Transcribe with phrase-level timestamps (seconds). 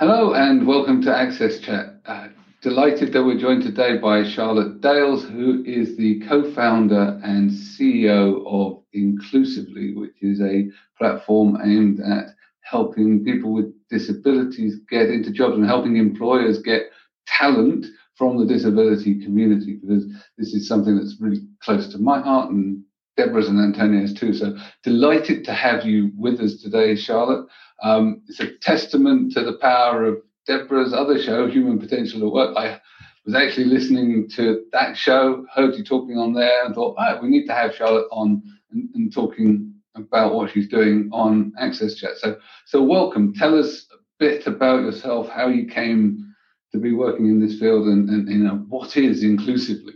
[0.00, 2.00] Hello and welcome to Access Chat.
[2.06, 2.28] Uh,
[2.62, 8.42] delighted that we're joined today by Charlotte Dales, who is the co founder and CEO
[8.46, 10.68] of Inclusively, which is a
[10.98, 12.28] platform aimed at
[12.62, 16.90] helping people with disabilities get into jobs and helping employers get
[17.26, 17.86] talent
[18.16, 20.06] from the disability community because
[20.38, 22.82] this is something that's really close to my heart and
[23.16, 24.32] Deborah's and Antonio's too.
[24.32, 27.46] So delighted to have you with us today, Charlotte.
[27.82, 32.56] Um, it's a testament to the power of Deborah's other show, Human Potential at Work.
[32.56, 32.80] I
[33.24, 37.28] was actually listening to that show, heard you talking on there, and thought, oh, we
[37.28, 42.16] need to have Charlotte on and, and talking about what she's doing on Access Chat.
[42.16, 43.34] So, so welcome.
[43.34, 46.34] Tell us a bit about yourself, how you came
[46.72, 49.94] to be working in this field, and, and know what is inclusively.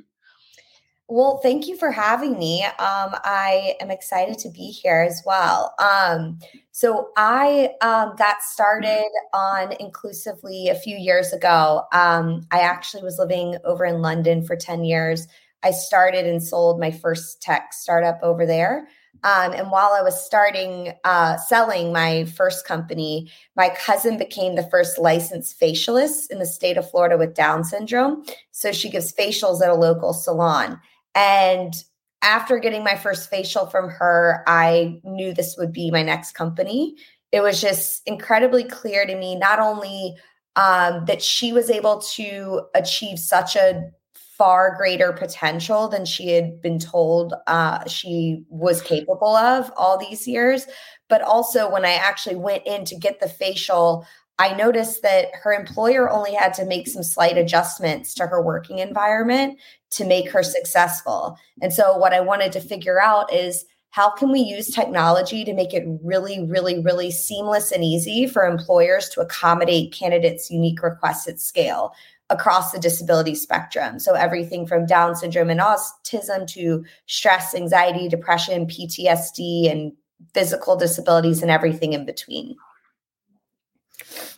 [1.09, 2.65] Well, thank you for having me.
[2.65, 2.75] Um,
[3.23, 5.73] I am excited to be here as well.
[5.79, 6.41] Um,
[6.73, 11.85] so, I um, got started on Inclusively a few years ago.
[11.93, 15.29] Um, I actually was living over in London for 10 years.
[15.63, 18.89] I started and sold my first tech startup over there.
[19.23, 24.69] Um, and while I was starting uh, selling my first company, my cousin became the
[24.71, 28.25] first licensed facialist in the state of Florida with Down syndrome.
[28.51, 30.81] So she gives facials at a local salon.
[31.17, 31.75] And
[32.23, 36.95] after getting my first facial from her, I knew this would be my next company.
[37.33, 40.15] It was just incredibly clear to me not only
[40.55, 46.61] um, that she was able to achieve such a far greater potential than she had
[46.61, 50.67] been told uh, she was capable of all these years.
[51.09, 54.07] But also, when I actually went in to get the facial,
[54.39, 58.81] I noticed that her employer only had to make some slight adjustments to her working
[58.81, 59.59] environment
[59.93, 61.39] to make her successful.
[61.63, 65.55] And so, what I wanted to figure out is how can we use technology to
[65.55, 71.27] make it really, really, really seamless and easy for employers to accommodate candidates' unique requests
[71.27, 71.95] at scale
[72.29, 73.99] across the disability spectrum.
[73.99, 79.93] So, everything from Down syndrome and autism to stress, anxiety, depression, PTSD, and
[80.35, 82.55] physical disabilities, and everything in between.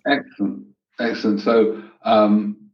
[0.06, 0.66] Excellent,
[0.98, 1.40] excellent.
[1.40, 2.70] So, um,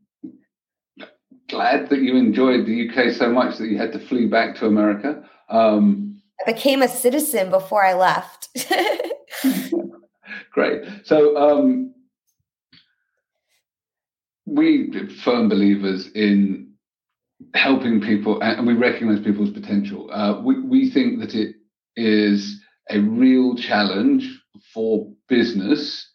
[1.49, 4.67] glad that you enjoyed the UK so much that you had to flee back to
[4.67, 5.29] America.
[5.49, 8.49] Um, I became a citizen before I left.
[10.53, 10.83] Great.
[11.05, 11.95] So, um,
[14.47, 14.93] we
[15.23, 16.73] firm believers in
[17.55, 20.11] helping people, and we recognize people's potential.
[20.13, 21.57] Uh, we, we think that it
[21.97, 24.29] is a real challenge
[24.73, 26.14] for business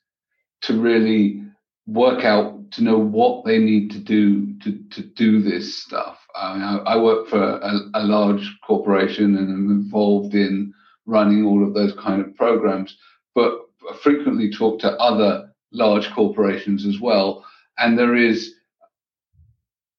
[0.69, 1.41] to really
[1.87, 6.19] work out to know what they need to do to, to do this stuff.
[6.35, 10.71] I, mean, I, I work for a, a, large corporation and I'm involved in
[11.07, 12.95] running all of those kind of programs,
[13.33, 13.59] but
[13.89, 17.43] I frequently talk to other large corporations as well.
[17.79, 18.53] And there is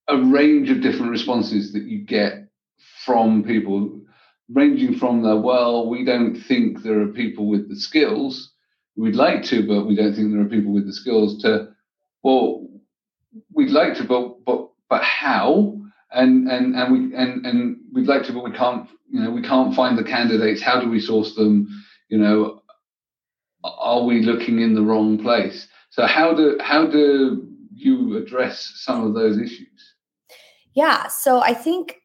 [0.06, 2.46] a range of different responses that you get
[3.04, 4.00] from people,
[4.48, 8.52] ranging from the, well, we don't think there are people with the skills
[8.96, 11.68] we'd like to, but we don't think there are people with the skills to.
[12.22, 12.68] Well,
[13.52, 15.76] we'd like to, but but but how?
[16.12, 18.88] And and and we and and we'd like to, but we can't.
[19.10, 20.62] You know, we can't find the candidates.
[20.62, 21.68] How do we source them?
[22.08, 22.62] You know,
[23.64, 25.68] are we looking in the wrong place?
[25.90, 29.94] So how do how do you address some of those issues?
[30.74, 31.99] Yeah, so I think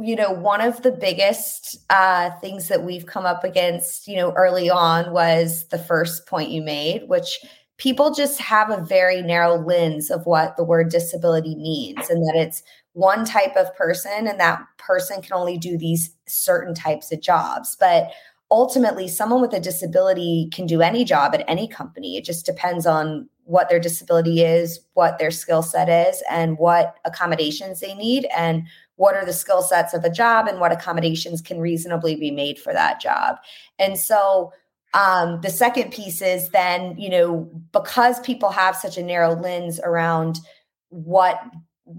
[0.00, 4.32] you know, one of the biggest uh, things that we've come up against, you know,
[4.32, 7.40] early on was the first point you made, which
[7.78, 12.34] people just have a very narrow lens of what the word disability means and that
[12.36, 17.20] it's one type of person and that person can only do these certain types of
[17.20, 17.76] jobs.
[17.78, 18.10] But
[18.50, 22.16] ultimately, someone with a disability can do any job at any company.
[22.16, 26.96] It just depends on what their disability is, what their skill set is, and what
[27.04, 28.64] accommodations they need, and
[28.98, 32.58] what are the skill sets of a job and what accommodations can reasonably be made
[32.58, 33.36] for that job.
[33.78, 34.52] And so
[34.92, 39.78] um, the second piece is then, you know, because people have such a narrow lens
[39.84, 40.40] around
[40.88, 41.40] what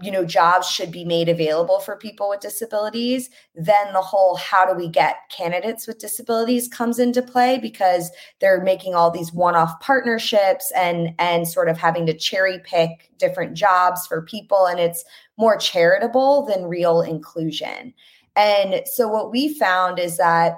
[0.02, 4.66] you know jobs should be made available for people with disabilities then the whole how
[4.66, 9.80] do we get candidates with disabilities comes into play because they're making all these one-off
[9.80, 15.04] partnerships and and sort of having to cherry pick different jobs for people and it's
[15.40, 17.94] more charitable than real inclusion.
[18.36, 20.58] And so what we found is that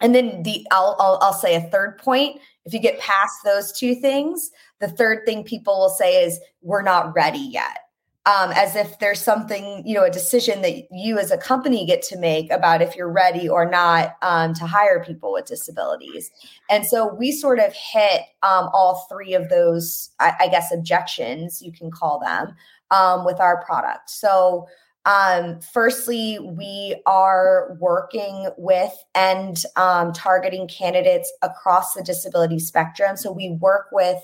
[0.00, 3.72] and then the I'll, I'll, I'll say a third point if you get past those
[3.72, 4.50] two things
[4.80, 7.78] the third thing people will say is we're not ready yet
[8.24, 12.02] um, as if there's something, you know, a decision that you as a company get
[12.02, 16.30] to make about if you're ready or not um, to hire people with disabilities.
[16.70, 21.60] And so we sort of hit um, all three of those, I, I, guess, objections,
[21.62, 22.54] you can call them,
[22.92, 24.08] um, with our product.
[24.10, 24.68] So,
[25.04, 33.16] um, firstly, we are working with and um, targeting candidates across the disability spectrum.
[33.16, 34.18] So we work with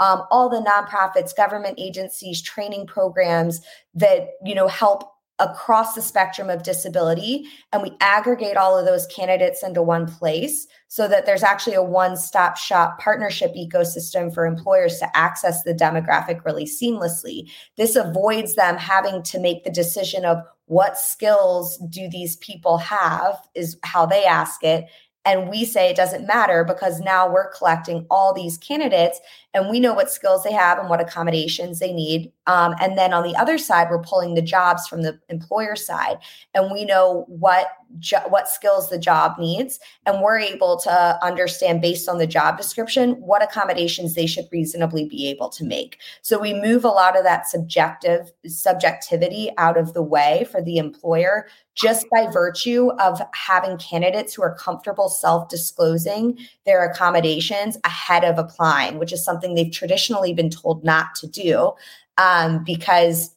[0.00, 3.60] um, all the nonprofits, government agencies, training programs
[3.94, 7.44] that you know help across the spectrum of disability.
[7.72, 11.82] And we aggregate all of those candidates into one place so that there's actually a
[11.82, 17.50] one-stop shop partnership ecosystem for employers to access the demographic really seamlessly.
[17.76, 23.36] This avoids them having to make the decision of what skills do these people have
[23.54, 24.86] is how they ask it.
[25.24, 29.20] And we say it doesn't matter because now we're collecting all these candidates
[29.54, 32.32] and we know what skills they have and what accommodations they need.
[32.46, 36.18] Um, and then on the other side, we're pulling the jobs from the employer side
[36.54, 37.68] and we know what
[37.98, 39.80] jo- what skills the job needs.
[40.06, 45.06] And we're able to understand based on the job description what accommodations they should reasonably
[45.06, 45.98] be able to make.
[46.22, 50.76] So we move a lot of that subjective subjectivity out of the way for the
[50.76, 51.46] employer
[51.78, 56.36] just by virtue of having candidates who are comfortable self disclosing
[56.66, 61.72] their accommodations ahead of applying, which is something they've traditionally been told not to do
[62.16, 63.34] um, because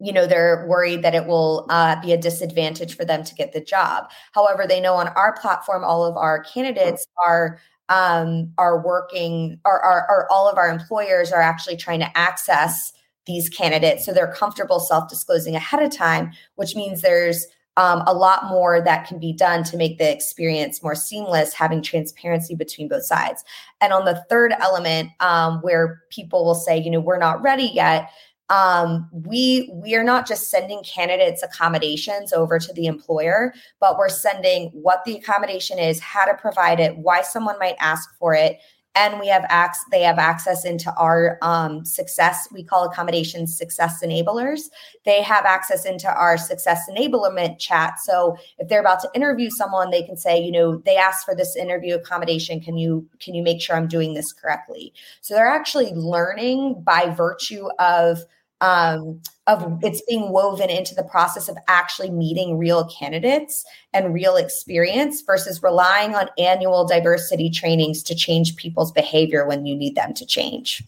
[0.00, 3.52] you know they're worried that it will uh, be a disadvantage for them to get
[3.52, 4.10] the job.
[4.32, 9.80] However they know on our platform all of our candidates are um, are working or
[9.80, 12.92] are, are all of our employers are actually trying to access
[13.26, 14.04] these candidates.
[14.04, 19.06] So they're comfortable self-disclosing ahead of time which means there's um, a lot more that
[19.06, 23.44] can be done to make the experience more seamless having transparency between both sides.
[23.80, 27.70] And on the third element um, where people will say you know we're not ready
[27.74, 28.10] yet
[28.50, 34.08] um, we we are not just sending candidates accommodations over to the employer but we're
[34.08, 38.58] sending what the accommodation is how to provide it why someone might ask for it
[38.94, 44.02] and we have access they have access into our um, success we call accommodations success
[44.04, 44.70] enablers.
[45.04, 47.98] They have access into our success enablement chat.
[48.00, 51.34] So if they're about to interview someone they can say you know they asked for
[51.34, 52.60] this interview accommodation.
[52.60, 54.92] Can you can you make sure i'm doing this correctly?
[55.20, 58.24] So they're actually learning by virtue of
[58.64, 63.62] um, of it's being woven into the process of actually meeting real candidates
[63.92, 69.76] and real experience versus relying on annual diversity trainings to change people's behavior when you
[69.76, 70.82] need them to change.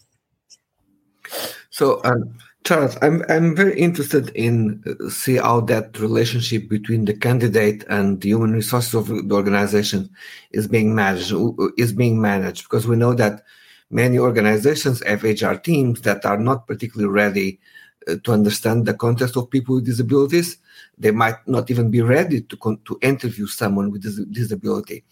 [1.69, 7.13] So, um, Charles, I'm I'm very interested in uh, see how that relationship between the
[7.13, 10.09] candidate and the human resources of the organization
[10.51, 11.31] is being managed
[11.77, 13.43] is being managed because we know that
[13.89, 17.59] many organizations have HR teams that are not particularly ready
[18.07, 20.57] uh, to understand the context of people with disabilities.
[20.97, 25.03] They might not even be ready to con- to interview someone with dis- disability.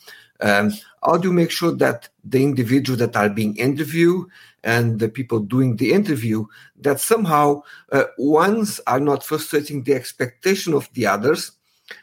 [0.41, 0.73] Um,
[1.03, 4.27] how do you make sure that the individuals that are being interviewed
[4.63, 6.45] and the people doing the interview
[6.81, 7.61] that somehow
[7.91, 11.51] uh, ones are not frustrating the expectation of the others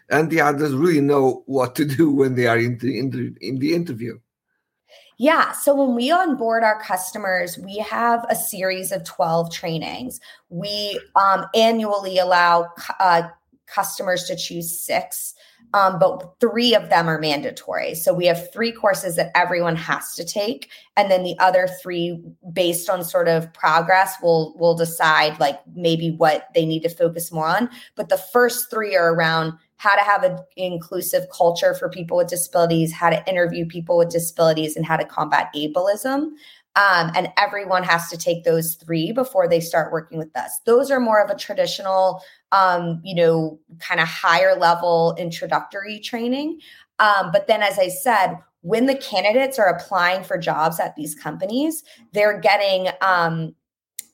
[0.08, 3.34] and the others really know what to do when they are in the, in the,
[3.40, 4.18] in the interview
[5.22, 5.52] yeah.
[5.52, 10.18] So when we onboard our customers, we have a series of 12 trainings.
[10.48, 13.28] We um, annually allow uh,
[13.68, 15.34] customers to choose six,
[15.74, 17.94] um, but three of them are mandatory.
[17.94, 22.20] So we have three courses that everyone has to take, and then the other three,
[22.52, 27.30] based on sort of progress, will will decide like maybe what they need to focus
[27.30, 27.70] more on.
[27.94, 32.28] But the first three are around how to have an inclusive culture for people with
[32.28, 36.30] disabilities, how to interview people with disabilities, and how to combat ableism.
[36.76, 40.60] Um, and everyone has to take those three before they start working with us.
[40.66, 42.22] Those are more of a traditional,
[42.52, 46.60] um, you know, kind of higher level introductory training.
[47.00, 51.16] Um, but then, as I said, when the candidates are applying for jobs at these
[51.16, 53.56] companies, they're getting um,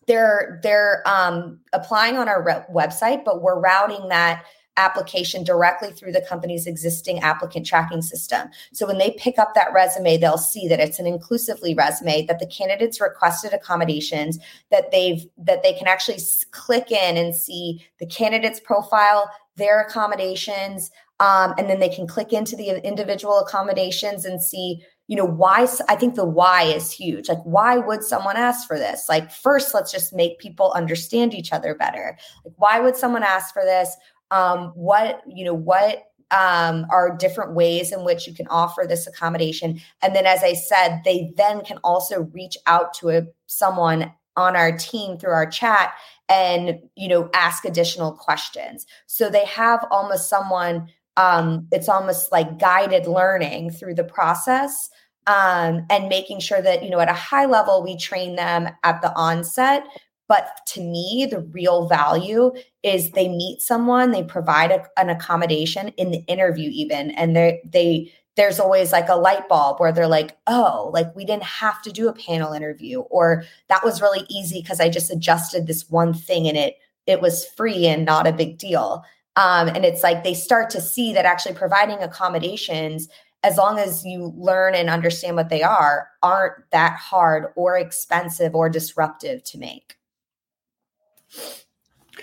[0.07, 4.45] they're they're um, applying on our re- website, but we're routing that
[4.79, 8.49] application directly through the company's existing applicant tracking system.
[8.73, 12.39] So when they pick up that resume, they'll see that it's an inclusively resume, that
[12.39, 14.39] the candidates requested accommodations,
[14.71, 16.19] that they've that they can actually
[16.53, 22.33] click in and see the candidate's profile, their accommodations, um, and then they can click
[22.33, 27.29] into the individual accommodations and see you know why i think the why is huge.
[27.29, 29.09] Like why would someone ask for this?
[29.09, 32.17] Like first let's just make people understand each other better.
[32.45, 33.97] Like why would someone ask for this
[34.31, 39.07] um, what you know what um, are different ways in which you can offer this
[39.07, 39.81] accommodation.
[40.03, 44.55] And then as i said they then can also reach out to a, someone on
[44.55, 45.93] our team through our chat
[46.29, 48.87] and you know ask additional questions.
[49.07, 54.89] So they have almost someone um, it's almost like guided learning through the process
[55.27, 59.03] um, and making sure that you know at a high level we train them at
[59.03, 59.85] the onset
[60.29, 65.89] but to me the real value is they meet someone they provide a, an accommodation
[65.97, 70.07] in the interview even and they they there's always like a light bulb where they're
[70.07, 74.25] like, oh, like we didn't have to do a panel interview, or that was really
[74.31, 76.77] easy because I just adjusted this one thing and it
[77.09, 79.05] it was free and not a big deal.
[79.35, 83.09] Um, and it's like they start to see that actually providing accommodations,
[83.43, 88.55] as long as you learn and understand what they are, aren't that hard or expensive
[88.55, 89.98] or disruptive to make.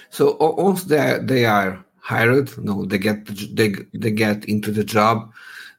[0.09, 4.83] So once they they are hired, you know, they get they they get into the
[4.83, 5.31] job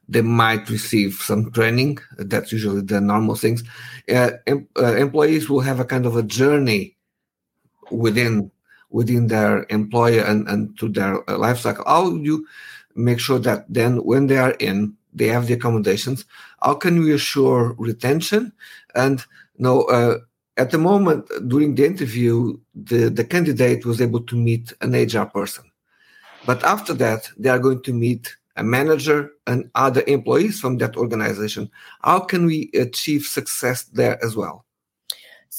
[0.09, 1.99] they might receive some training.
[2.17, 3.63] That's usually the normal things.
[4.09, 6.95] Uh, em- uh, employees will have a kind of a journey
[7.91, 8.51] within
[8.89, 11.83] within their employer and, and to their uh, life cycle.
[11.85, 12.47] How do you
[12.95, 16.25] make sure that then when they are in, they have the accommodations.
[16.61, 18.53] How can we assure retention?
[18.95, 19.19] And
[19.57, 20.19] you know, uh,
[20.57, 25.25] at the moment during the interview, the, the candidate was able to meet an HR
[25.25, 25.63] person.
[26.45, 30.97] But after that, they are going to meet a manager and other employees from that
[30.97, 31.69] organization
[32.03, 34.65] how can we achieve success there as well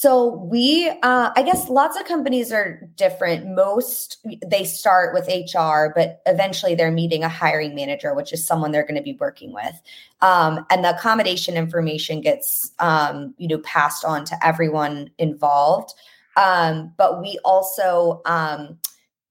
[0.00, 3.52] so we uh, i guess lots of companies are different.
[3.52, 8.71] Most they start with hr but eventually they're meeting a hiring manager which is someone
[8.71, 9.75] they're going to be working with.
[10.21, 15.95] Um, and the accommodation information gets um, you know passed on to everyone involved.
[16.37, 18.78] Um, but we also um,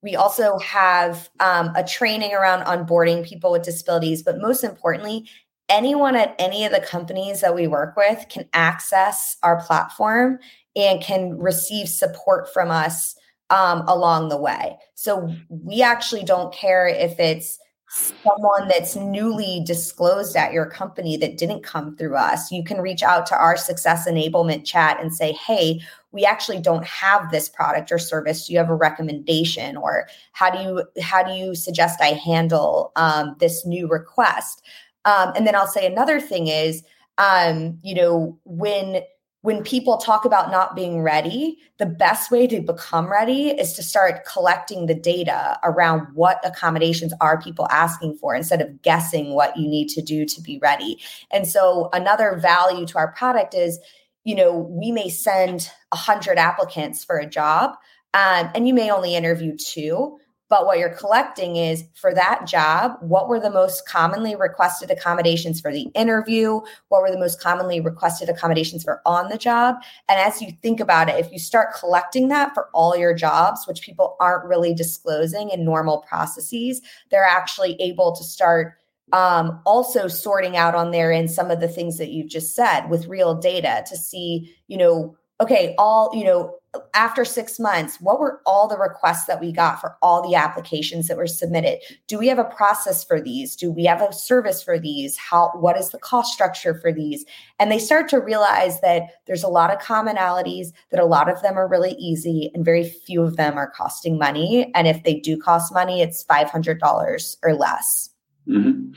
[0.04, 5.30] we also have um, a training around onboarding people with disabilities, but most importantly,
[5.70, 10.40] anyone at any of the companies that we work with can access our platform
[10.76, 13.16] and can receive support from us
[13.50, 14.78] um, along the way.
[14.96, 17.60] So we actually don't care if it's
[17.90, 23.02] someone that's newly disclosed at your company that didn't come through us, you can reach
[23.02, 25.80] out to our success enablement chat and say, hey,
[26.12, 28.46] we actually don't have this product or service.
[28.46, 29.78] Do you have a recommendation?
[29.78, 34.64] Or how do you how do you suggest I handle um, this new request?
[35.06, 36.84] Um, and then I'll say another thing is,
[37.18, 39.02] um, you know, when
[39.42, 43.84] when people talk about not being ready, the best way to become ready is to
[43.84, 49.56] start collecting the data around what accommodations are people asking for instead of guessing what
[49.56, 51.00] you need to do to be ready.
[51.32, 53.80] And so, another value to our product is,
[54.26, 57.72] you know, we may send 100 applicants for a job,
[58.14, 60.18] um, and you may only interview two
[60.50, 65.60] but what you're collecting is for that job, what were the most commonly requested accommodations
[65.60, 66.62] for the interview?
[66.88, 69.76] What were the most commonly requested accommodations for on the job?
[70.08, 73.68] And as you think about it, if you start collecting that for all your jobs,
[73.68, 78.76] which people aren't really disclosing in normal processes, they're actually able to start
[79.14, 82.90] um, also sorting out on their end some of the things that you've just said
[82.90, 86.57] with real data to see, you know, okay, all, you know,
[86.94, 91.08] after six months, what were all the requests that we got for all the applications
[91.08, 91.80] that were submitted?
[92.08, 93.56] Do we have a process for these?
[93.56, 95.18] Do we have a service for these?
[95.18, 97.26] How what is the cost structure for these?
[97.60, 101.42] And they start to realize that there's a lot of commonalities, that a lot of
[101.42, 104.72] them are really easy, and very few of them are costing money.
[104.74, 108.10] And if they do cost money, it's five hundred dollars or less.
[108.48, 108.94] Mm-hmm.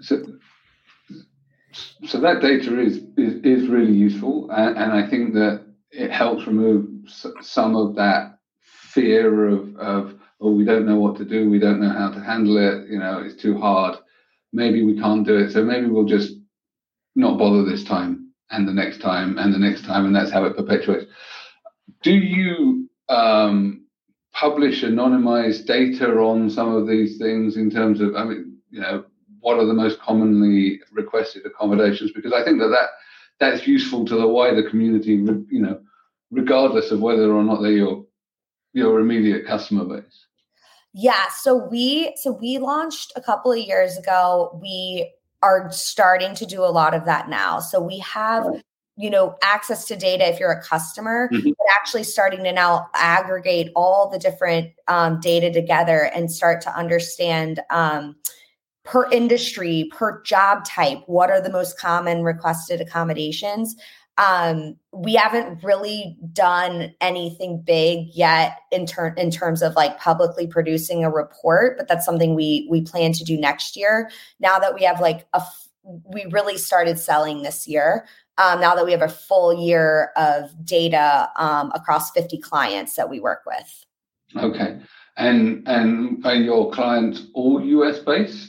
[0.00, 0.24] So,
[2.06, 6.46] so that data is is, is really useful, and, and I think that it helps
[6.46, 11.58] remove some of that fear of, of oh we don't know what to do we
[11.58, 13.98] don't know how to handle it you know it's too hard.
[14.52, 16.34] Maybe we can't do it so maybe we'll just
[17.14, 20.44] not bother this time and the next time and the next time and that's how
[20.44, 21.06] it perpetuates.
[22.02, 23.86] Do you um,
[24.32, 29.04] publish anonymized data on some of these things in terms of i mean you know
[29.40, 32.12] what are the most commonly requested accommodations?
[32.12, 32.88] Because i think that that
[33.40, 35.80] that's useful to the wider community you know
[36.30, 38.04] regardless of whether or not they're your
[38.72, 40.26] your immediate customer base?
[40.94, 44.58] Yeah, so we so we launched a couple of years ago.
[44.60, 47.60] We are starting to do a lot of that now.
[47.60, 48.46] So we have
[48.98, 51.50] you know access to data if you're a customer mm-hmm.
[51.50, 56.76] but actually starting to now aggregate all the different um, data together and start to
[56.76, 58.16] understand um,
[58.84, 63.76] per industry per job type what are the most common requested accommodations
[64.18, 71.04] um, we haven't really done anything big yet in in terms of like publicly producing
[71.04, 74.10] a report, but that's something we we plan to do next year.
[74.40, 75.42] Now that we have like a
[75.84, 78.06] we really started selling this year.
[78.38, 83.10] um, now that we have a full year of data um, across 50 clients that
[83.10, 83.84] we work with.
[84.36, 84.78] Okay.
[85.16, 88.47] And and are your clients all US based?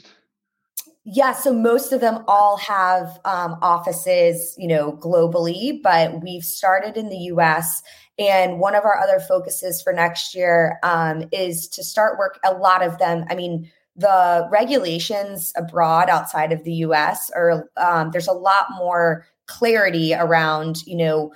[1.04, 6.96] Yeah, so most of them all have um, offices, you know, globally, but we've started
[6.96, 7.82] in the U.S.
[8.18, 12.38] And one of our other focuses for next year um, is to start work.
[12.44, 17.30] A lot of them, I mean, the regulations abroad outside of the U.S.
[17.34, 21.32] are um, there's a lot more clarity around, you know,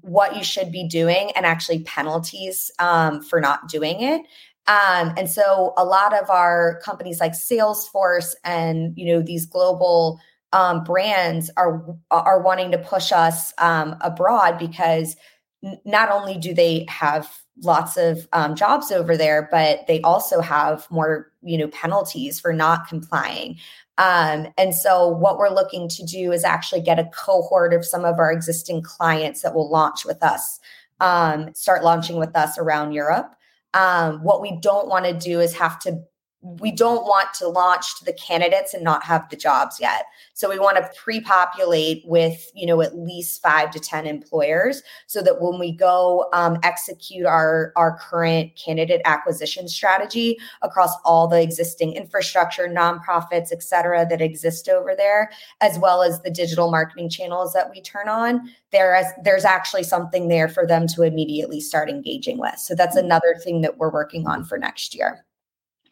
[0.00, 4.22] what you should be doing and actually penalties um, for not doing it.
[4.66, 10.20] Um, and so a lot of our companies like Salesforce and you know these global
[10.52, 15.16] um, brands are are wanting to push us um, abroad because
[15.62, 17.30] n- not only do they have
[17.62, 22.52] lots of um, jobs over there, but they also have more you know penalties for
[22.52, 23.58] not complying.
[23.98, 28.04] Um, and so what we're looking to do is actually get a cohort of some
[28.04, 30.58] of our existing clients that will launch with us,
[31.00, 33.34] um, start launching with us around Europe.
[33.74, 36.00] Um, what we don't want to do is have to
[36.44, 40.04] we don't want to launch to the candidates and not have the jobs yet.
[40.34, 45.22] So we want to pre-populate with, you know, at least five to 10 employers so
[45.22, 51.40] that when we go um, execute our, our current candidate acquisition strategy across all the
[51.40, 55.30] existing infrastructure, nonprofits, et cetera, that exist over there,
[55.62, 59.82] as well as the digital marketing channels that we turn on, there is, there's actually
[59.82, 62.58] something there for them to immediately start engaging with.
[62.58, 65.24] So that's another thing that we're working on for next year.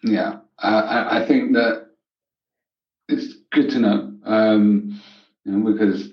[0.02, 1.90] Yeah, uh, I, think that
[3.08, 5.00] it's good to know, um,
[5.44, 6.10] you know, because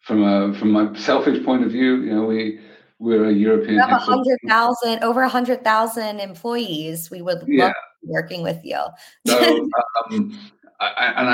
[0.00, 2.60] from a from my selfish point of view, you know, we
[2.98, 3.74] we're a European.
[3.74, 7.10] We have hundred thousand, over a hundred thousand employees.
[7.10, 7.66] We would yeah.
[7.66, 8.80] love working with you.
[9.26, 9.68] so,
[10.12, 10.38] um,
[10.80, 11.28] I, and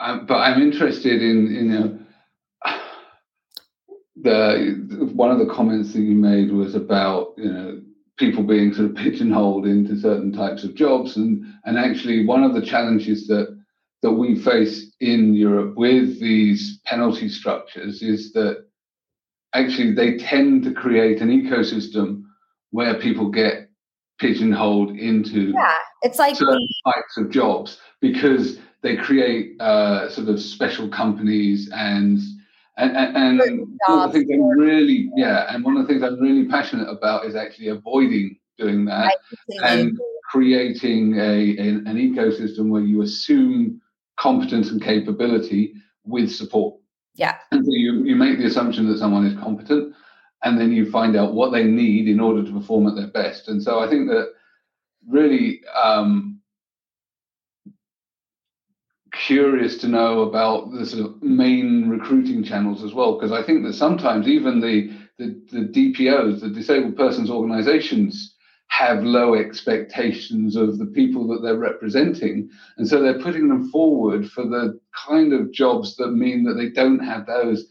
[0.00, 1.98] I, I, but I'm interested in you know
[4.16, 7.82] the one of the comments that you made was about you know
[8.18, 11.16] people being sort of pigeonholed into certain types of jobs.
[11.16, 13.58] And, and actually, one of the challenges that,
[14.02, 18.64] that we face in Europe with these penalty structures is that
[19.54, 22.22] actually they tend to create an ecosystem
[22.70, 23.68] where people get
[24.18, 30.40] pigeonholed into yeah, it's like certain types of jobs because they create uh, sort of
[30.40, 32.18] special companies and
[32.76, 36.02] and, and, and one of the things I'm really, yeah, and one of the things
[36.02, 39.16] I'm really passionate about is actually avoiding doing that
[39.62, 39.98] and
[40.30, 43.80] creating a, a, an ecosystem where you assume
[44.16, 46.76] competence and capability with support.
[47.14, 47.36] Yeah.
[47.50, 49.94] And so you, you make the assumption that someone is competent
[50.42, 53.48] and then you find out what they need in order to perform at their best.
[53.48, 54.32] And so I think that
[55.06, 56.31] really um,
[59.12, 63.64] curious to know about the sort of main recruiting channels as well, because I think
[63.64, 68.34] that sometimes even the, the, the DPOs, the disabled persons organizations,
[68.68, 72.48] have low expectations of the people that they're representing.
[72.78, 76.70] And so they're putting them forward for the kind of jobs that mean that they
[76.70, 77.66] don't have those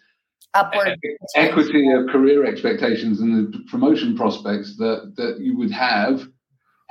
[0.54, 1.00] upward
[1.36, 6.28] equity of career expectations and the promotion prospects that, that you would have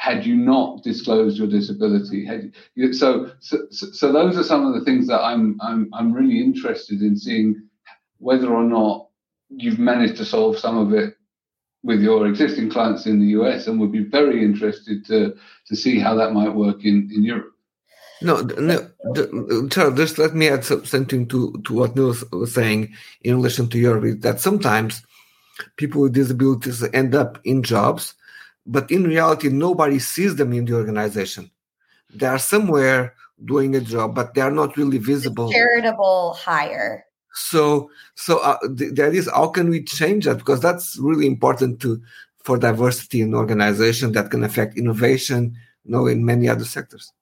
[0.01, 2.25] had you not disclosed your disability.
[2.25, 6.11] Had you, so, so, so those are some of the things that I'm, I'm, I'm
[6.11, 7.69] really interested in seeing
[8.17, 9.09] whether or not
[9.51, 11.17] you've managed to solve some of it
[11.83, 15.35] with your existing clients in the US, and would be very interested to
[15.67, 17.53] to see how that might work in in Europe.
[18.23, 18.89] No, no,
[19.69, 23.79] Charles, just let me add something to, to what Neil was saying in relation to
[23.79, 24.21] Europe.
[24.21, 25.03] That sometimes
[25.77, 28.15] people with disabilities end up in jobs
[28.71, 31.51] but in reality nobody sees them in the organization.
[32.15, 35.51] They are somewhere doing a job but they are not really visible.
[35.53, 37.05] charitable hire.
[37.35, 40.39] So so uh, the, the idea is how can we change that?
[40.39, 42.01] Because that's really important to
[42.43, 47.13] for diversity in organization that can affect innovation you know in many other sectors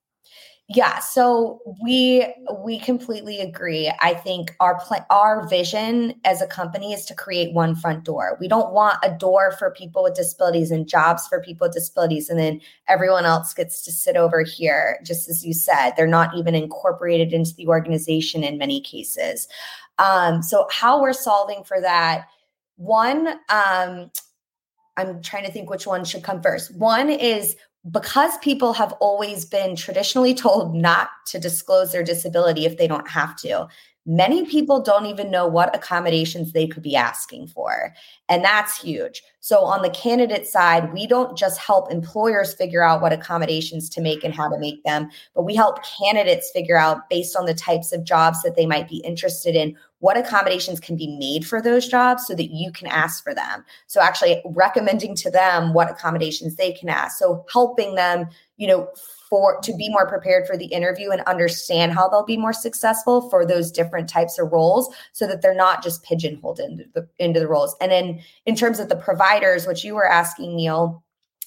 [0.71, 2.27] yeah, so we
[2.63, 3.91] we completely agree.
[4.01, 8.37] I think our pl- our vision as a company is to create one front door.
[8.39, 12.29] We don't want a door for people with disabilities and jobs for people with disabilities
[12.29, 15.93] and then everyone else gets to sit over here just as you said.
[15.97, 19.49] They're not even incorporated into the organization in many cases.
[19.99, 22.27] Um, so how we're solving for that
[22.77, 24.11] one um,
[24.99, 26.77] I'm trying to think which one should come first.
[26.77, 27.57] One is
[27.91, 33.09] because people have always been traditionally told not to disclose their disability if they don't
[33.09, 33.69] have to,
[34.09, 37.95] many people don't even know what accommodations they could be asking for.
[38.29, 39.23] And that's huge.
[39.41, 44.01] So, on the candidate side, we don't just help employers figure out what accommodations to
[44.01, 47.55] make and how to make them, but we help candidates figure out based on the
[47.55, 51.61] types of jobs that they might be interested in what accommodations can be made for
[51.61, 53.65] those jobs so that you can ask for them.
[53.87, 57.19] So actually recommending to them what accommodations they can ask.
[57.19, 58.89] So helping them, you know,
[59.29, 63.29] for to be more prepared for the interview and understand how they'll be more successful
[63.29, 67.41] for those different types of roles so that they're not just pigeonholed into the into
[67.41, 67.77] the roles.
[67.81, 71.03] And then in terms of the providers, which you were asking, Neil,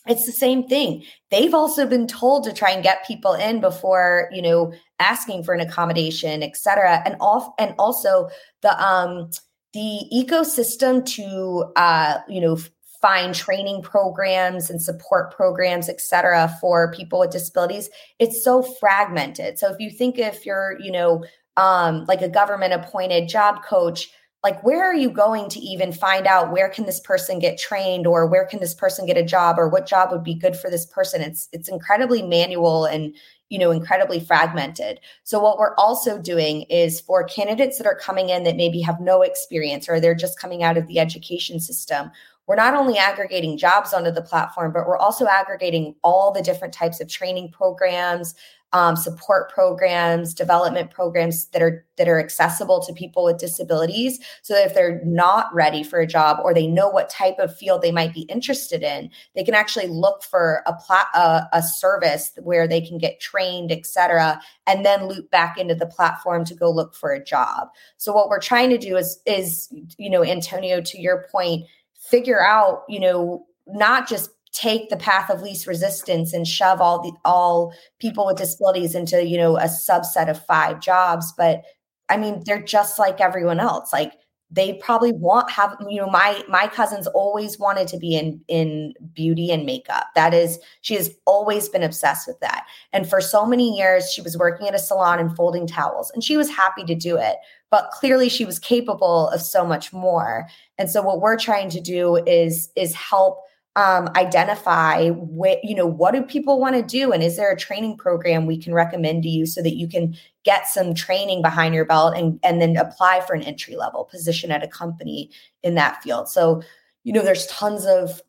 [0.07, 1.03] it's the same thing.
[1.29, 5.53] They've also been told to try and get people in before, you know, asking for
[5.53, 7.01] an accommodation, et cetera.
[7.05, 8.29] And off and also
[8.61, 9.29] the um
[9.73, 12.57] the ecosystem to uh, you know,
[13.01, 19.57] find training programs and support programs, et cetera, for people with disabilities, it's so fragmented.
[19.57, 21.23] So if you think if you're, you know,
[21.57, 24.11] um, like a government appointed job coach,
[24.43, 28.07] like where are you going to even find out where can this person get trained
[28.07, 30.69] or where can this person get a job or what job would be good for
[30.69, 31.21] this person?
[31.21, 33.15] It's it's incredibly manual and
[33.49, 34.99] you know incredibly fragmented.
[35.23, 38.99] So what we're also doing is for candidates that are coming in that maybe have
[38.99, 42.09] no experience or they're just coming out of the education system
[42.47, 46.73] we're not only aggregating jobs onto the platform, but we're also aggregating all the different
[46.73, 48.35] types of training programs,
[48.73, 54.53] um, support programs, development programs that are that are accessible to people with disabilities, so
[54.53, 57.81] that if they're not ready for a job or they know what type of field
[57.81, 62.31] they might be interested in, they can actually look for a plat a, a service
[62.41, 66.55] where they can get trained, et cetera, and then loop back into the platform to
[66.55, 67.67] go look for a job.
[67.97, 71.65] So what we're trying to do is is you know Antonio, to your point
[72.11, 77.01] figure out, you know, not just take the path of least resistance and shove all
[77.01, 81.63] the all people with disabilities into, you know, a subset of five jobs, but
[82.09, 83.93] I mean, they're just like everyone else.
[83.93, 84.13] Like
[84.51, 88.93] they probably want have you know my my cousins always wanted to be in in
[89.13, 90.07] beauty and makeup.
[90.15, 92.65] That is she has always been obsessed with that.
[92.91, 96.23] And for so many years she was working at a salon and folding towels and
[96.23, 97.37] she was happy to do it.
[97.69, 100.47] But clearly she was capable of so much more.
[100.77, 103.43] And so what we're trying to do is is help
[103.75, 107.57] um, identify what you know what do people want to do and is there a
[107.57, 111.73] training program we can recommend to you so that you can get some training behind
[111.73, 115.29] your belt and and then apply for an entry level position at a company
[115.63, 116.27] in that field?
[116.27, 116.61] So
[117.03, 118.21] you know there's tons of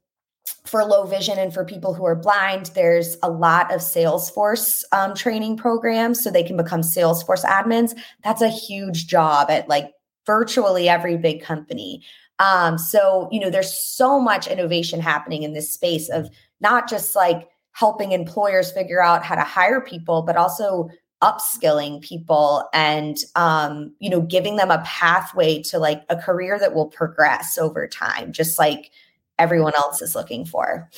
[0.64, 5.14] for low vision and for people who are blind there's a lot of salesforce um,
[5.14, 7.98] training programs so they can become salesforce admins.
[8.22, 9.90] That's a huge job at like
[10.24, 12.05] virtually every big company
[12.42, 16.28] um, so, you know, there's so much innovation happening in this space of
[16.61, 20.90] not just like helping employers figure out how to hire people, but also
[21.22, 26.74] upskilling people and um, you know giving them a pathway to like a career that
[26.74, 28.90] will progress over time just like
[29.38, 30.90] everyone else is looking for.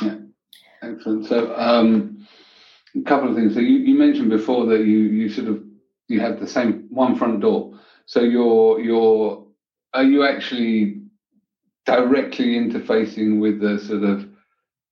[0.00, 0.16] Yeah.
[0.80, 1.26] Excellent.
[1.26, 2.26] So um,
[2.96, 3.52] a couple of things.
[3.52, 5.62] So you, you mentioned before that you you sort of
[6.08, 7.78] you have the same one front door.
[8.06, 9.39] So your your
[9.92, 11.00] are you actually
[11.86, 14.28] directly interfacing with the sort of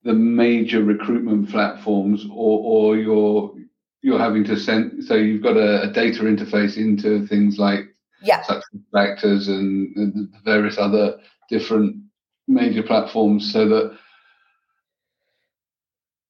[0.04, 3.54] the major recruitment platforms or or you're
[4.02, 8.42] you're having to send so you've got a, a data interface into things like yeah.
[8.42, 11.96] such factors and, and various other different
[12.46, 13.98] major platforms so that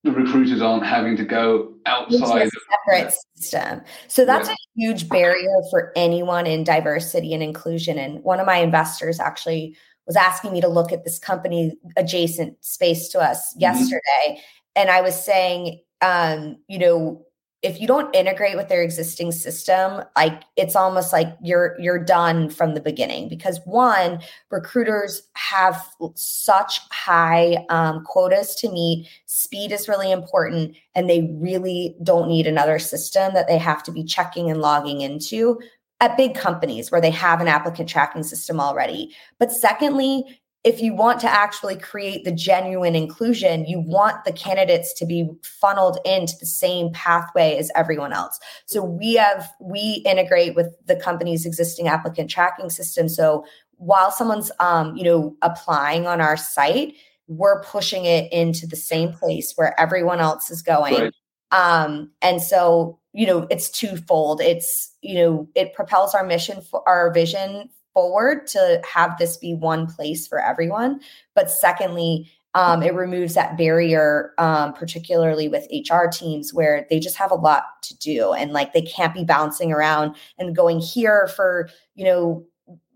[0.05, 3.81] the recruiters aren't having to go outside a separate system.
[4.07, 4.55] So that's yeah.
[4.55, 7.99] a huge barrier for anyone in diversity and inclusion.
[7.99, 12.63] And one of my investors actually was asking me to look at this company adjacent
[12.65, 13.61] space to us mm-hmm.
[13.63, 14.43] yesterday.
[14.77, 17.25] And I was saying, um, you know,
[17.63, 22.49] if you don't integrate with their existing system like it's almost like you're you're done
[22.49, 29.09] from the beginning because one recruiters have such high um, quotas to meet.
[29.27, 33.93] Speed is really important and they really don't need another system that they have to
[33.93, 35.59] be checking and logging into
[36.01, 39.15] at big companies where they have an applicant tracking system already.
[39.41, 44.93] But secondly if you want to actually create the genuine inclusion, you want the candidates
[44.95, 48.39] to be funneled into the same pathway as everyone else.
[48.67, 53.09] So we have we integrate with the company's existing applicant tracking system.
[53.09, 53.45] So
[53.77, 56.95] while someone's um, you know applying on our site,
[57.29, 60.95] we're pushing it into the same place where everyone else is going.
[60.95, 61.15] Right.
[61.53, 64.41] Um, and so you know it's twofold.
[64.41, 69.55] It's you know it propels our mission for our vision forward to have this be
[69.55, 71.01] one place for everyone.
[71.35, 77.17] But secondly, um, it removes that barrier, um, particularly with HR teams where they just
[77.17, 81.29] have a lot to do and like they can't be bouncing around and going here
[81.37, 82.45] for, you know,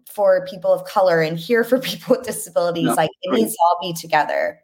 [0.06, 2.86] for people of color and here for people with disabilities.
[2.86, 4.58] No, like it needs to all be together.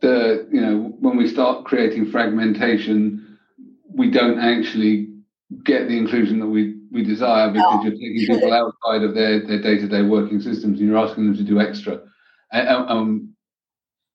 [0.00, 3.38] The, you know, when we start creating fragmentation,
[3.92, 5.08] we don't actually
[5.64, 6.67] get the inclusion that we
[6.98, 10.98] we desire because you're taking people outside of their, their day-to-day working systems and you're
[10.98, 12.00] asking them to do extra.
[12.50, 13.34] And, um,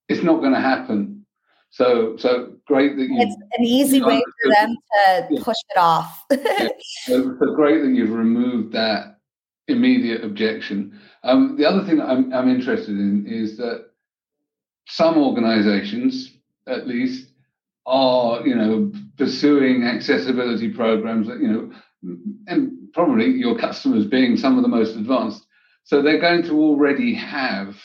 [0.10, 1.26] it's not going to happen.
[1.70, 3.16] So, so great that you.
[3.20, 5.44] It's an easy way for them to yeah.
[5.44, 6.24] push it off.
[6.32, 6.68] yeah.
[7.06, 9.18] so, so, great that you've removed that
[9.68, 11.00] immediate objection.
[11.24, 13.86] Um, the other thing I'm, I'm interested in is that
[14.88, 16.34] some organisations,
[16.68, 17.30] at least,
[17.86, 21.72] are you know pursuing accessibility programs that you know
[22.48, 25.46] and probably your customers being some of the most advanced.
[25.84, 27.76] So they're going to already have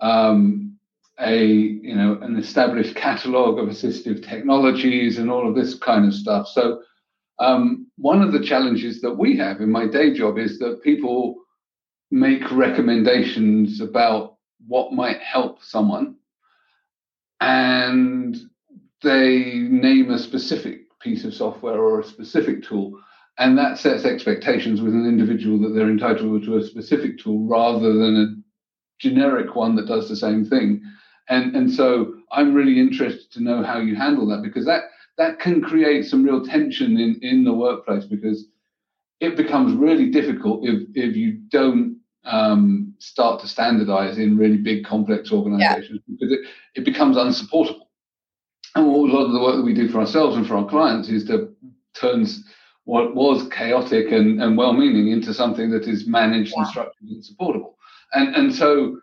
[0.00, 0.76] um,
[1.18, 6.14] a you know an established catalog of assistive technologies and all of this kind of
[6.14, 6.48] stuff.
[6.48, 6.82] So
[7.38, 11.36] um, one of the challenges that we have in my day job is that people
[12.10, 16.16] make recommendations about what might help someone
[17.40, 18.36] and
[19.02, 22.98] they name a specific piece of software or a specific tool,
[23.38, 27.92] and that sets expectations with an individual that they're entitled to a specific tool rather
[27.92, 28.34] than a
[28.98, 30.82] generic one that does the same thing.
[31.28, 34.84] And and so I'm really interested to know how you handle that because that
[35.18, 38.46] that can create some real tension in in the workplace because
[39.20, 44.84] it becomes really difficult if if you don't um, start to standardize in really big
[44.84, 46.16] complex organizations yeah.
[46.18, 46.40] because it,
[46.74, 47.86] it becomes unsupportable
[48.74, 51.08] and a lot of the work that we do for ourselves and for our clients
[51.08, 51.54] is to
[51.94, 52.26] turn
[52.86, 56.62] what was chaotic and, and well-meaning into something that is managed yeah.
[56.62, 57.76] and structured and supportable.
[58.12, 59.00] And and so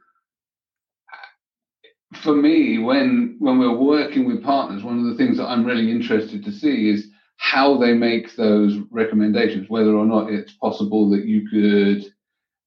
[2.15, 5.91] for me, when when we're working with partners, one of the things that I'm really
[5.91, 11.25] interested to see is how they make those recommendations, whether or not it's possible that
[11.25, 12.13] you could,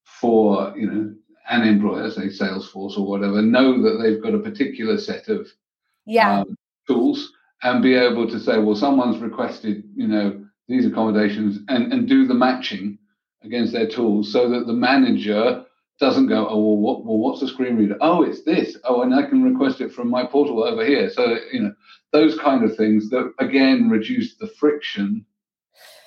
[0.05, 1.15] for you know,
[1.49, 5.49] an employer, say Salesforce or whatever, know that they've got a particular set of
[6.05, 6.41] yeah.
[6.41, 11.93] Um, tools and be able to say, well, someone's requested, you know, these accommodations and,
[11.93, 12.99] and do the matching
[13.43, 15.65] against their tools so that the manager
[15.99, 17.97] doesn't go, oh, well, what, well, what's the screen reader?
[18.01, 18.77] Oh, it's this.
[18.85, 21.09] Oh, and I can request it from my portal over here.
[21.09, 21.73] So, you know,
[22.13, 25.25] those kind of things that, again, reduce the friction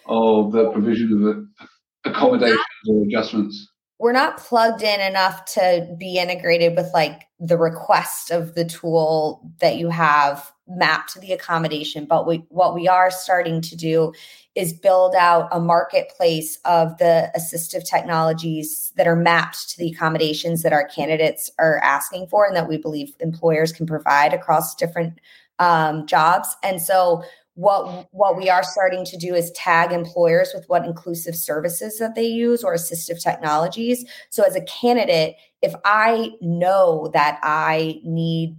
[0.06, 3.68] of the provision of accommodations or adjustments
[4.00, 9.52] we're not plugged in enough to be integrated with like the request of the tool
[9.60, 12.06] that you have mapped to the accommodation.
[12.06, 14.14] But we, what we are starting to do
[14.56, 20.62] is build out a marketplace of the assistive technologies that are mapped to the accommodations
[20.62, 25.20] that our candidates are asking for and that we believe employers can provide across different
[25.60, 26.56] um, jobs.
[26.64, 27.24] And so
[27.60, 32.16] what what we are starting to do is tag employers with what inclusive services that
[32.16, 34.06] they use or assistive technologies.
[34.30, 38.58] So as a candidate if i know that i need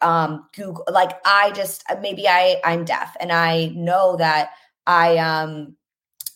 [0.00, 4.50] um google like i just maybe i i'm deaf and i know that
[4.86, 5.74] i um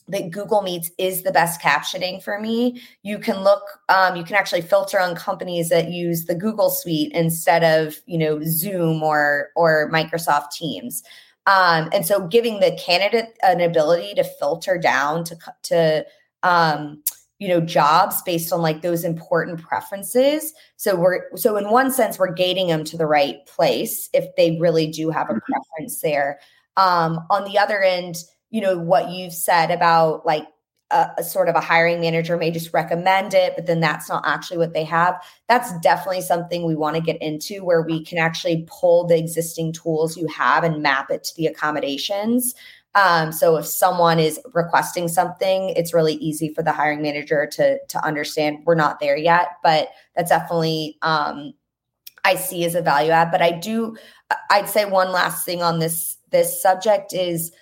[0.08, 4.36] that google meets is the best captioning for me you can look um, you can
[4.36, 9.48] actually filter on companies that use the google suite instead of you know zoom or
[9.56, 11.02] or microsoft teams
[11.46, 16.06] um, and so giving the candidate an ability to filter down to, to
[16.42, 17.02] um,
[17.38, 20.52] you know, jobs based on like those important preferences.
[20.76, 24.58] So we're, so in one sense, we're gating them to the right place if they
[24.60, 25.52] really do have a mm-hmm.
[25.52, 26.38] preference there.
[26.76, 30.46] Um, on the other end, you know, what you've said about like
[30.92, 34.22] a, a, sort of a hiring manager may just recommend it, but then that's not
[34.26, 35.22] actually what they have.
[35.48, 39.72] That's definitely something we want to get into where we can actually pull the existing
[39.72, 42.54] tools you have and map it to the accommodations.
[42.94, 47.78] Um, so if someone is requesting something, it's really easy for the hiring manager to
[47.86, 51.54] to understand we're not there yet, but that's definitely um,
[52.24, 53.30] I see as a value add.
[53.30, 53.96] But I do,
[54.50, 57.52] I'd say one last thing on this this subject is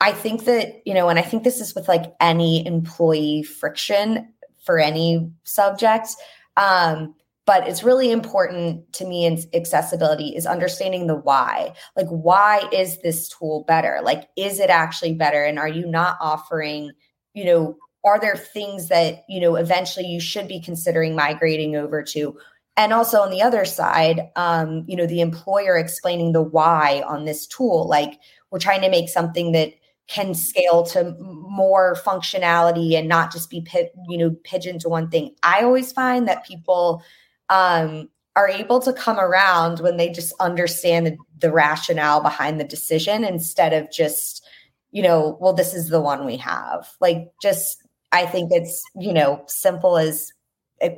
[0.00, 4.28] I think that, you know, and I think this is with like any employee friction
[4.64, 6.08] for any subject.
[6.56, 7.14] Um,
[7.46, 11.74] but it's really important to me in accessibility is understanding the why.
[11.96, 14.00] Like, why is this tool better?
[14.02, 15.44] Like, is it actually better?
[15.44, 16.92] And are you not offering,
[17.34, 22.02] you know, are there things that, you know, eventually you should be considering migrating over
[22.02, 22.38] to?
[22.76, 27.24] And also on the other side, um, you know, the employer explaining the why on
[27.24, 27.86] this tool.
[27.86, 28.18] Like,
[28.50, 29.74] we're trying to make something that
[30.06, 33.66] can scale to more functionality and not just be
[34.08, 35.34] you know pigeon to one thing.
[35.42, 37.02] I always find that people
[37.48, 42.64] um, are able to come around when they just understand the, the rationale behind the
[42.64, 44.46] decision instead of just
[44.90, 46.88] you know well this is the one we have.
[47.00, 50.32] Like just i think it's you know simple as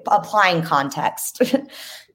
[0.07, 1.43] applying context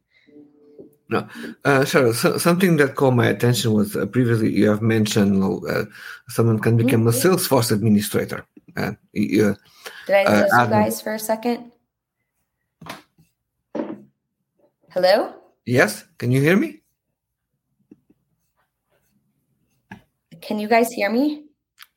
[1.12, 1.28] No,
[1.66, 2.14] uh, sure.
[2.14, 5.84] So, something that caught my attention was uh, previously you have mentioned uh,
[6.30, 7.28] someone can become a mm-hmm.
[7.28, 8.46] Salesforce administrator.
[8.78, 9.58] Uh, Did
[10.10, 11.74] I lose you guys for a second?
[14.92, 15.34] Hello?
[15.66, 16.82] Yes, can you hear me?
[20.40, 21.44] Can you guys hear me?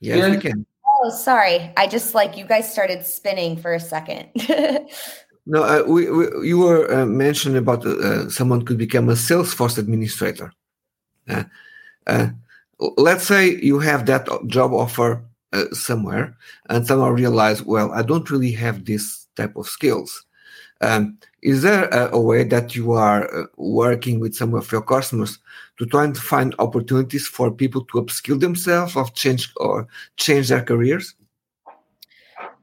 [0.00, 0.30] Yes, yeah.
[0.30, 0.66] we can.
[0.86, 1.72] Oh, sorry.
[1.76, 4.28] I just like you guys started spinning for a second.
[5.46, 9.78] no, uh, we, we, you were uh, mentioning about uh, someone could become a Salesforce
[9.78, 10.52] administrator.
[11.28, 11.44] Uh,
[12.06, 12.28] uh,
[12.96, 16.36] let's say you have that job offer uh, somewhere,
[16.68, 20.24] and somehow realize, well, I don't really have this type of skills.
[20.80, 25.38] Um, is there a, a, way that you are working with some of your customers
[25.78, 30.62] to try and find opportunities for people to upskill themselves or change or change their
[30.62, 31.14] careers?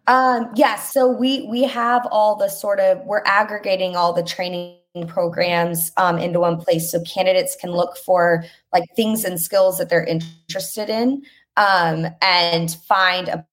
[0.08, 0.58] Um, yes.
[0.58, 5.92] Yeah, so we we have all the sort of we're aggregating all the training programs
[5.98, 10.04] um, into one place so candidates can look for like things and skills that they're
[10.04, 11.22] interested in
[11.56, 13.46] um, and find a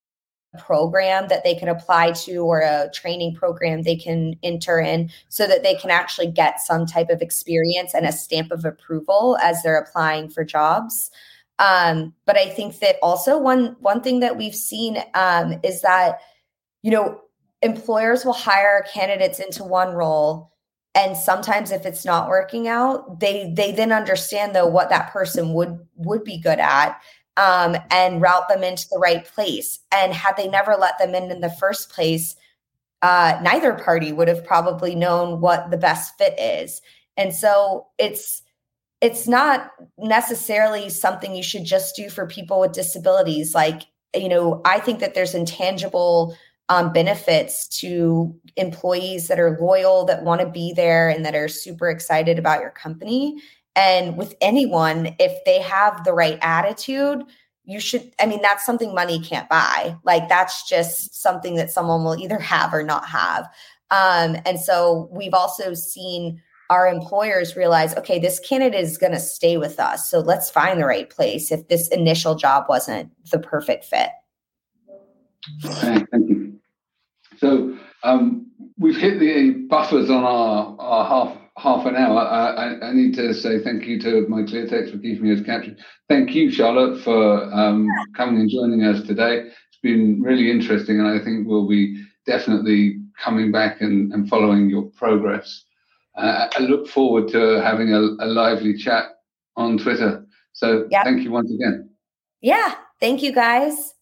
[0.58, 5.46] program that they can apply to or a training program they can enter in so
[5.46, 9.62] that they can actually get some type of experience and a stamp of approval as
[9.62, 11.11] they're applying for jobs
[11.58, 16.18] um, but i think that also one one thing that we've seen um, is that
[16.83, 17.21] you know
[17.62, 20.53] employers will hire candidates into one role
[20.95, 25.53] and sometimes if it's not working out they they then understand though what that person
[25.53, 27.01] would would be good at
[27.38, 29.79] um, and route them into the right place.
[29.93, 32.35] And had they never let them in in the first place,
[33.01, 36.83] uh, neither party would have probably known what the best fit is.
[37.17, 38.43] And so it's
[39.01, 43.55] it's not necessarily something you should just do for people with disabilities.
[43.55, 43.83] Like
[44.14, 46.37] you know, I think that there's intangible
[46.68, 51.48] um, benefits to employees that are loyal, that want to be there, and that are
[51.48, 53.40] super excited about your company.
[53.74, 57.22] And with anyone, if they have the right attitude,
[57.64, 59.96] you should, I mean, that's something money can't buy.
[60.02, 63.44] Like that's just something that someone will either have or not have.
[63.90, 69.20] Um, and so we've also seen our employers realize, okay, this candidate is going to
[69.20, 70.11] stay with us.
[70.11, 74.11] So let's find the right place if this initial job wasn't the perfect fit.
[75.64, 76.58] Okay, thank you.
[77.38, 82.18] So um, we've hit the buffers on our, our half half an hour.
[82.18, 85.78] I, I, need to say thank you to MyClearText for keeping us captured.
[86.08, 89.40] Thank you, Charlotte, for um, coming and joining us today.
[89.40, 94.70] It's been really interesting, and I think we'll be definitely coming back and, and following
[94.70, 95.64] your progress.
[96.16, 99.06] Uh, I look forward to having a, a lively chat
[99.56, 100.26] on Twitter.
[100.52, 101.04] So yep.
[101.04, 101.90] thank you once again.
[102.40, 103.94] Yeah, thank you guys.